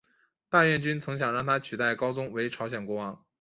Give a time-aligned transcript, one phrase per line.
[0.49, 3.23] 大院君曾想让他取代高宗为朝鲜国王。